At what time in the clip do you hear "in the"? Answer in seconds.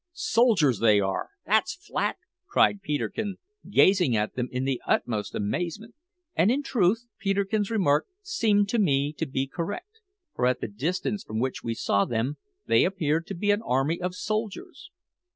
4.51-4.81